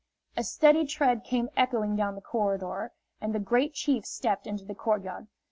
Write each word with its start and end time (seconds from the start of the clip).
A 0.35 0.43
steady 0.43 0.85
tread 0.87 1.23
came 1.23 1.49
echoing 1.55 1.95
down 1.95 2.15
the 2.15 2.21
corridor, 2.21 2.91
and 3.21 3.35
the 3.35 3.39
Great 3.39 3.75
Chief 3.75 4.03
stepped 4.03 4.47
into 4.47 4.65
the 4.65 4.73
court 4.73 5.03
yard. 5.03 5.27